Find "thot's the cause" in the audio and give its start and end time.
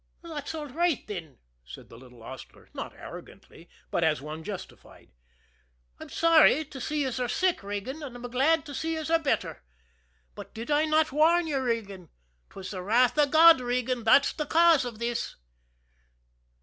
14.03-14.87